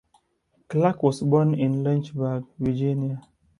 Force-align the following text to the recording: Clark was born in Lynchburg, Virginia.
Clark 0.67 1.03
was 1.03 1.21
born 1.21 1.53
in 1.53 1.83
Lynchburg, 1.83 2.45
Virginia. 2.57 3.21